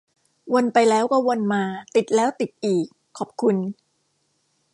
[0.53, 1.63] วนไปแล้วก็วนมา
[1.95, 2.85] ติดแล้วติดอีก
[3.17, 3.55] ขอบคุณ